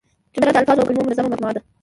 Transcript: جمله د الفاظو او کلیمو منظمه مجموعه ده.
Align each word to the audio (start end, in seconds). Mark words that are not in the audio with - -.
جمله 0.33 0.51
د 0.53 0.57
الفاظو 0.61 0.81
او 0.81 0.87
کلیمو 0.87 1.05
منظمه 1.07 1.29
مجموعه 1.33 1.53
ده. 1.55 1.61